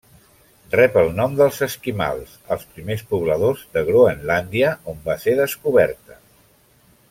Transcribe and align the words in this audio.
Rep 0.75 0.95
el 1.01 1.11
nom 1.19 1.35
dels 1.41 1.59
esquimals, 1.65 2.33
els 2.55 2.65
primers 2.77 3.05
pobladors 3.13 3.61
de 3.77 3.85
Groenlàndia, 3.91 4.73
on 4.95 5.05
va 5.11 5.19
ser 5.27 5.37
descoberta. 5.45 6.23